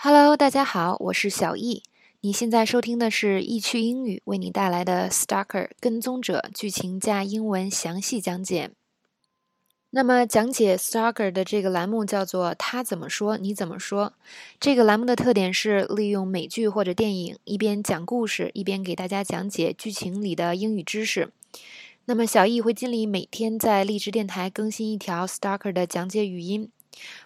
[0.00, 1.82] Hello，大家好，我是小易。
[2.20, 8.70] 你现在收听的是易趣英语为你带来的《Stalker 跟踪者》剧情加英文详细讲解。
[9.90, 14.12] 那么，讲解《Stalker》的这个栏目叫做“他怎么说，你怎么说”。
[14.60, 21.32] 这个栏目的特点是利用美剧或者电影，一边讲故事，一边给大家讲解剧情里的英语知识。
[22.04, 26.70] 那么，小易会尽力每天在荔枝电台更新一条《Stalker》的讲解语音。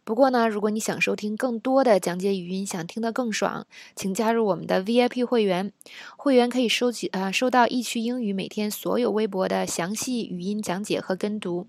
[0.04, 5.72] 不过呢，如果你想收听更多的讲解语音，想听得更爽，请加入我们的 VIP 会员。
[6.16, 11.66] 会员可以收集啊，收到易趣英语每天所有微博的详细语音讲解和跟读。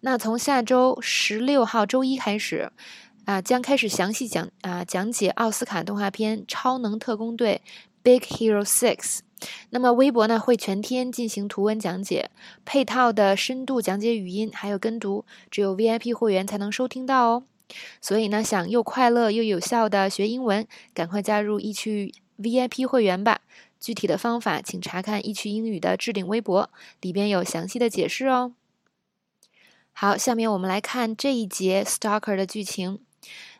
[0.00, 2.70] 那从下周十六号周一开始，
[3.24, 7.62] 啊，将开始详细讲啊讲解奥斯卡动画片《超能特工队》
[8.02, 9.25] （Big Hero Six）。
[9.70, 12.30] 那么微博呢会全天进行图文讲解，
[12.64, 17.44] 配套的深度讲解语音还有跟读，只有 VIP 会员才能收听到哦。
[18.00, 23.40] 所以呢，想又快乐又有效的学英文，赶快加入易趣 VIP 会员吧。
[23.78, 28.54] 具体的方法请查看易趣英语的置顶微博，里边有详细的解释哦。
[29.92, 33.00] 好，下面我们来看这一节 Stalker 的剧情。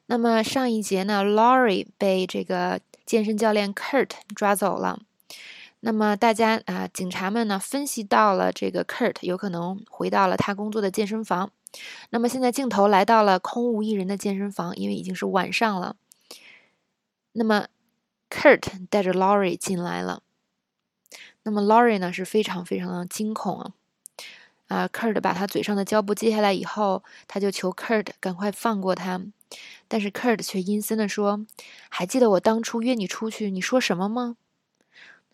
[0.07, 5.01] 那么上一节呢，Laurie 被这个健身教练 Kurt 抓走了。
[5.87, 11.53] 那么大家啊，警察们呢分析到了这个 Kurt 有可能回到了他工作的健身房。
[12.11, 15.95] 那么现在镜头来到了空无一人的健身房，因为已经是晚上了。
[17.35, 17.69] 那么
[18.29, 20.23] Kurt 带着 Laurie 进来了。
[21.45, 23.73] 那么 Laurie 呢是非常非常的惊恐啊！
[24.67, 29.23] 啊，Kurt 把他嘴上的胶布揭下来以后，他就求 Kurt 赶快放过他。
[29.87, 31.47] 但是 Kurt 却阴森的说
[31.89, 34.37] ：“还记得我当初约你出去，你说什么吗？”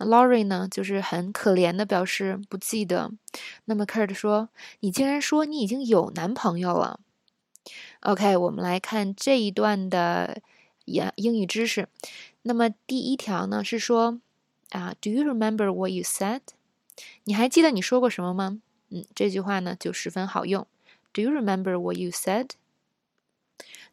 [0.06, 3.10] Laurie 呢，就是很可怜的表示不记得。
[3.64, 4.48] 那么 Kurt 说
[4.80, 7.00] ：“你竟然说你已经有男朋友了。”
[8.00, 10.42] OK，我们来看这一段的
[10.84, 11.88] 英英语知识。
[12.42, 14.20] 那么第一条呢是说
[14.70, 16.40] 啊，Do you remember what you said？
[17.24, 18.60] 你还记得你说过什么吗？
[18.90, 20.66] 嗯，这句话呢就十分好用。
[21.12, 22.50] Do you remember what you said？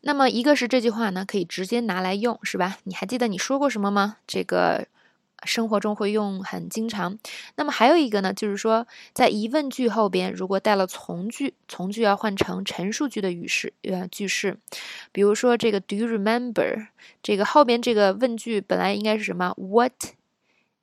[0.02, 2.80] 那么一个是这句话呢可以直接拿来用，是吧？
[2.86, 4.18] 你还记得你说过什么吗？
[4.26, 4.88] 这个。
[5.46, 7.18] 生活中会用很经常，
[7.56, 14.58] 那么还有一个呢，就是说在疑问句后边如果带了从句，从句要换成陈述句的语式呃句式，
[15.12, 16.88] 比如说这个 Do you remember？
[17.24, 19.94] 这个后边这个问句本来应该是什么？What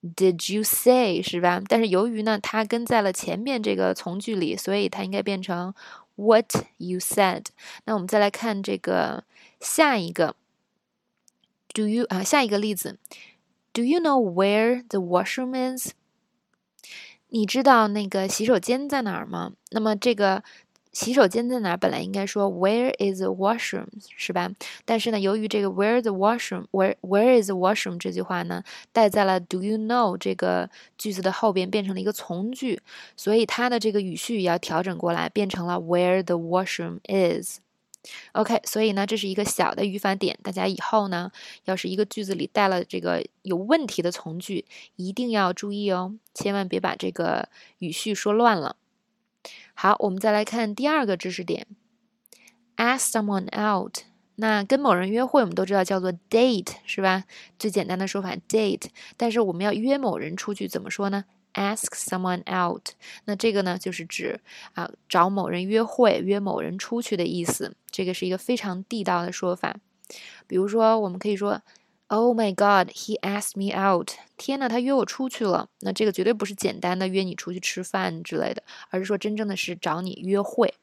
[0.02, 1.22] did you say？
[1.22, 1.62] 是吧？
[1.68, 5.74] 但是由于呢它跟在了前面这个从句里，所以它应该变成
[6.14, 7.44] What you said。
[7.84, 9.24] 那我们再来看这个
[9.60, 10.34] 下一个
[11.74, 12.98] Do you 啊下一个例子。
[13.76, 15.90] Do you know where the washroom is？
[17.28, 19.52] 你知道那个洗手间在哪儿吗？
[19.70, 20.42] 那么这个
[20.94, 21.76] 洗手间在哪儿？
[21.76, 23.88] 本来应该说 Where is the washroom？
[24.16, 24.50] 是吧？
[24.86, 27.98] 但是呢，由于这个 Where the washroom？Where Where is the washroom？
[27.98, 28.62] 这句话呢，
[28.94, 32.80] 带在了 Do you know 这个句子的后边，变成了一个从句，
[33.14, 37.58] 所以它的这个语序也要调整过来，变成了 Where the washroom is。
[38.32, 41.30] OK，所以呢，这是一个小的语法点，大家以后呢，
[41.64, 44.64] 要是一个句子里带了这个有问题的从句，
[44.96, 48.76] 一定要注意哦，千万别把这个语序说乱了。
[49.74, 51.66] 好，我们再来看第二个知识点
[52.76, 53.98] ，ask someone out。
[54.38, 57.24] 那跟某人约会，我们都知道叫做 date，是吧？
[57.58, 61.24] 最简单的说法 date，但是我们要约某人出去，怎么说呢
[61.56, 62.90] ？Ask someone out，
[63.24, 64.38] 那这个呢，就是指
[64.74, 67.74] 啊找某人约会、约某人出去的意思。
[67.90, 69.74] 这个是一个非常地道的说法。
[70.46, 71.62] 比如说，我们可以说
[72.08, 74.10] ，Oh my God, he asked me out。
[74.36, 75.70] 天呐，他约我出去了。
[75.80, 80.74] 那这个绝对不是简单的约你出去吃饭之类的，而是说真正的是找你约会。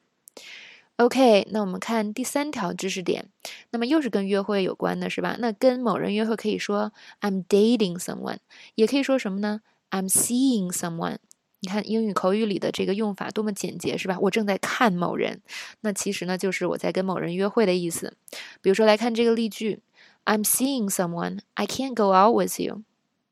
[0.95, 3.29] OK，那我们看第三条知识点，
[3.69, 5.35] 那么又是跟约会有关的，是吧？
[5.39, 6.91] 那跟某人约会可以说
[7.21, 8.39] I'm dating someone，
[8.75, 9.61] 也可以说什么呢
[9.93, 11.17] ？I'm seeing someone，
[11.59, 14.17] 你看英语口语里的这个用法多么简洁，是吧？
[14.19, 15.41] 我正在看某人，
[15.81, 18.17] 那其实呢就是我在跟某人约会的意思。
[18.63, 19.81] 比如说来看这个例句
[20.25, 22.81] ，I'm seeing someone, I can't go out with you。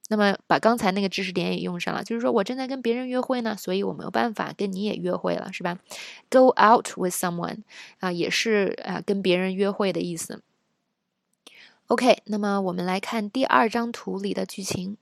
[0.09, 5.79] 那么把刚才那个知识点也用上了，就是说我正在跟别人约会呢，所以我没有办法跟你也约会了，是吧
[6.29, 7.63] ？Go out with someone
[7.99, 10.43] 啊，也是啊跟别人约会的意思。
[11.87, 14.97] OK，那么我们来看第二张图里的剧情。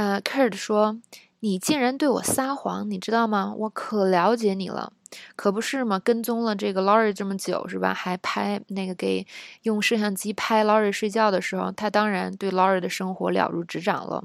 [0.00, 0.98] 呃，Kurt 说
[1.40, 3.52] ：“你竟然对我撒谎，你知道吗？
[3.54, 4.94] 我可了解你了，
[5.36, 5.98] 可不是嘛？
[5.98, 7.92] 跟踪了这个 Lori 这么久，是吧？
[7.92, 9.26] 还拍那个给
[9.64, 14.24] 用摄像机拍 Lori 睡觉的时候，他当然对 Lori 的生活了如指掌了。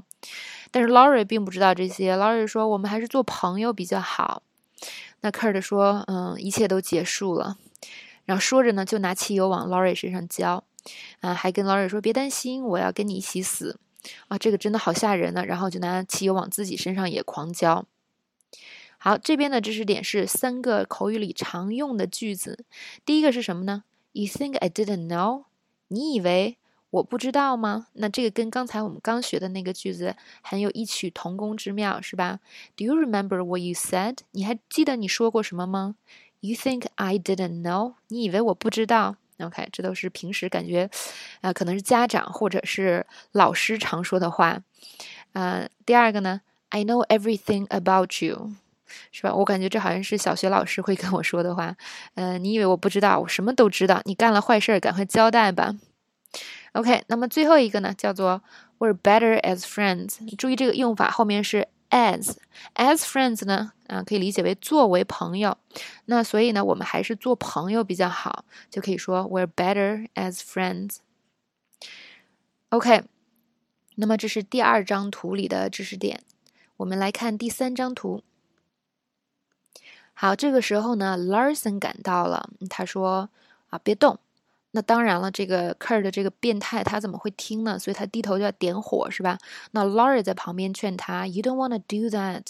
[0.70, 2.16] 但是 Lori 并不知道这些。
[2.16, 4.42] Lori 说：‘我们还是做朋友比较好。’
[5.20, 7.58] 那 Kurt 说：‘嗯，一切都结束了。’
[8.24, 10.64] 然后说着呢，就拿汽油往 Lori 身上浇。
[11.20, 13.78] 啊，还跟 Lori 说别担心，我要跟你一起死
[14.28, 15.44] 啊，这个真的好吓人呢。
[15.44, 17.84] 然后就拿汽油往自己身上也狂浇。
[18.98, 22.64] 好，这边的知识点是三个口语里常用的句子。
[23.04, 25.44] 第一个是什么呢？You think I didn't know？
[25.88, 26.56] 你以为
[26.90, 27.88] 我不知道吗？
[27.92, 32.40] 那这个跟刚才我们刚学的那个句子很有异曲同工之妙，是吧
[32.74, 34.18] ？Do you remember what you said？
[34.30, 35.96] 你还记得你说过什么吗
[36.40, 37.94] ？You think I didn't know？
[38.08, 40.88] 你以为我不知道？OK，这都是平时感觉，
[41.40, 44.62] 啊，可能是家长或者是老师常说的话。
[45.32, 46.40] 呃，第二个呢
[46.70, 48.52] ？I know everything about you。
[49.10, 49.34] 是吧？
[49.34, 51.76] 我感觉这好像是小学老师会跟我说的话。
[52.14, 53.18] 呃，你以为我不知道？
[53.18, 54.00] 我什么都知道。
[54.04, 55.74] 你干了坏事儿，赶快交代吧。
[56.72, 58.42] OK，那么最后一个呢，叫做
[58.78, 60.36] We're better as friends。
[60.36, 65.56] 注意这个用法，后面是 as，as friends 呢，啊，可以理解为作为朋友。
[66.06, 70.96] 那所以呢，我们还是做朋友比较好，就可以说 We're better as friends。
[72.70, 73.04] OK，
[73.94, 76.20] 那么这是第二张图里的知识点。
[76.78, 78.22] 我们来看第三张图。
[80.12, 82.50] 好，这个时候呢，Larson 赶到了。
[82.68, 83.30] 他说
[83.70, 84.18] ：“啊，别动。”
[84.76, 87.78] 那当然了，这个 Kurt 的这个变态，他怎么会听呢？
[87.78, 89.38] 所以他低头就要点火，是吧？
[89.70, 92.42] 那 Laurie 在旁边劝他：“You don't wanna do that。”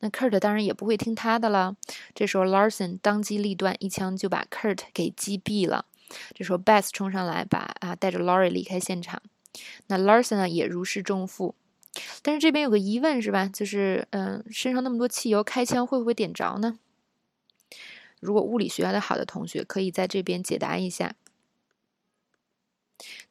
[0.00, 1.74] 那 Kurt 当然也不会听他的了。
[2.14, 5.86] 这时候 Larson 当机立断，一枪就把 Kurt 给击毙了。
[6.34, 9.22] 这时候 Beth 冲上来，把啊带着 Laurie 离开现场。
[9.86, 11.54] 那 Larson 呢也如释重负。
[12.20, 13.46] 但是这边有个疑问，是吧？
[13.50, 16.78] 就是嗯，身上那么多汽油，开枪会不会点着呢？
[18.20, 21.14] 如果物理学的好的同学可以在这边解答一下。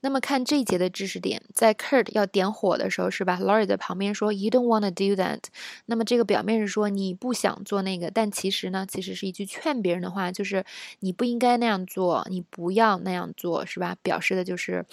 [0.01, 5.40] 那么看这一节的知识点，在 Kurt 要点火的时候，是吧？Laurie 在旁边说：“You don't want to do that。”
[5.88, 10.63] 那么这个表面是说你不想做那个，但其实呢，其实是一句劝别人的话，就是
[11.00, 13.96] 你不应该那样做，你不要那样做，是吧？
[14.01, 14.86] 表示的就是，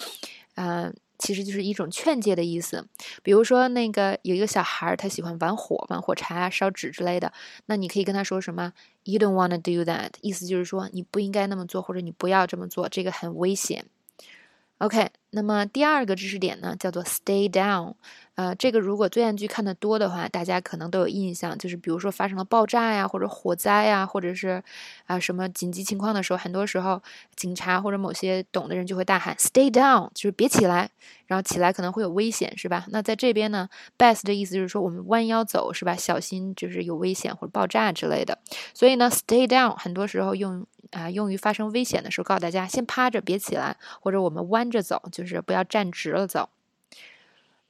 [0.55, 0.93] 嗯。
[1.19, 2.87] 其实就是一种劝诫的意思，
[3.23, 7.33] 比如说那个有一个小孩儿，他喜欢玩火、玩火柴啊、烧纸之类的，
[7.65, 8.71] 那你可以跟他说什么
[9.03, 13.87] ？You don't want to do that，意思就是说你不应该那么做，或者你不要这么做，这个很危险。
[14.79, 17.95] OK，那么第二个知识点呢，叫做 stay down。
[18.35, 24.63] 呃，这个如果罪案剧看的多的话，大家可能都有印象，就是比如说发生了爆炸呀，或者火灾呀，或者是
[25.07, 27.01] 啊什么紧急情况的时候，很多时候
[27.35, 30.91] 警察或者某些懂的人就会大喊 “Stay down”，就是别起来，
[31.25, 32.85] 然后起来可能会有危险，是吧？
[32.89, 35.95] 那在这边呢，“best” 的意思就是说我们弯腰走，是吧？
[35.95, 38.37] 小心就是有危险或者爆炸之类的。
[38.75, 46.49] 所以呢，“stay down” 很多时候用啊用于发生危险的时候，告诉大家先趴着别起来，或者我们弯着走，就是不要站直了走。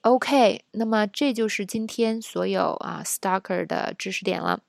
[0.02, 4.62] OK，那么这就是今天所有啊 Stalker 的知识点了，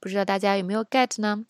[0.00, 1.44] 不知道大家有没有 get 呢？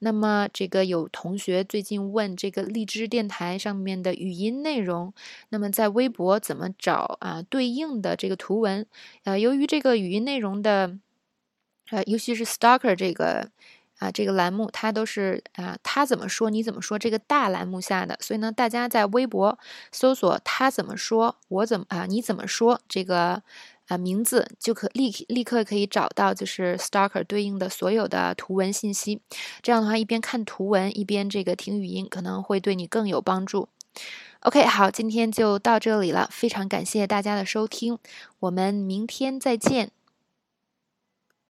[0.00, 5.12] 那么这个有同学最近问这个荔枝电台上面的语音内容，
[5.48, 8.86] 那么在微博怎么找啊对应的这个图文？
[9.24, 10.96] 呃，由于这个语音内容的，
[11.90, 13.50] 呃，尤其是 Stalker 这个。
[13.98, 19.58] 啊，这个栏目它都是啊，他怎么说你怎么说这个大栏目下的，所以呢，大家在微博
[19.90, 23.42] 搜索他怎么说，我怎么啊，你怎么说这个
[23.88, 29.20] 啊名字就可立立刻可以找到，就是 Stalker 对应的所有的图文信息。
[29.62, 33.68] 这样的话，一边看图文一边这个听语音，可能会对你更有帮助。
[34.40, 37.98] OK，好，今天就到这里了，非常感谢大家的收听，
[38.38, 39.97] 我们明天再见。